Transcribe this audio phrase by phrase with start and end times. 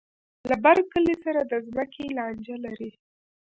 [0.49, 2.91] له بر کلي سره د ځمکې لانجه لري.